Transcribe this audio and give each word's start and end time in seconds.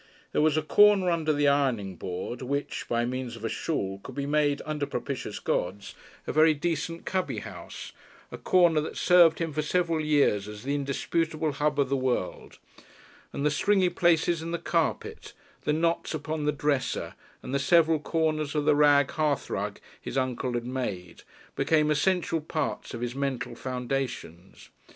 There 0.31 0.41
was 0.41 0.57
a 0.57 0.63
corner 0.63 1.11
under 1.11 1.31
the 1.31 1.47
ironing 1.47 1.95
board 1.95 2.41
which 2.41 2.87
by 2.89 3.05
means 3.05 3.35
of 3.35 3.45
a 3.45 3.49
shawl 3.49 3.99
could, 4.01 4.17
under 4.65 4.87
propitious 4.87 5.37
gods, 5.37 5.93
be 5.93 5.99
made 5.99 6.29
a 6.31 6.33
very 6.33 6.53
decent 6.55 7.05
cubby 7.05 7.37
house, 7.41 7.91
a 8.31 8.37
corner 8.39 8.81
that 8.81 8.97
served 8.97 9.37
him 9.37 9.53
for 9.53 9.61
several 9.61 10.01
years 10.03 10.47
as 10.47 10.63
the 10.63 10.73
indisputable 10.73 11.51
hub 11.51 11.79
of 11.79 11.89
the 11.89 11.95
world; 11.95 12.57
and 13.31 13.45
the 13.45 13.51
stringy 13.51 13.89
places 13.89 14.41
in 14.41 14.49
the 14.49 14.57
carpet, 14.57 15.33
the 15.65 15.73
knots 15.73 16.15
upon 16.15 16.45
the 16.45 16.51
dresser, 16.51 17.13
and 17.43 17.53
the 17.53 17.59
several 17.59 17.99
corners 17.99 18.55
of 18.55 18.65
the 18.65 18.73
rag 18.75 19.11
hearthrug 19.11 19.77
his 20.01 20.17
uncle 20.17 20.53
had 20.53 20.65
made, 20.65 21.21
became 21.55 21.91
essential 21.91 22.41
parts 22.41 22.95
of 22.95 23.01
his 23.01 23.13
mental 23.13 23.53
foundations. 23.53 24.69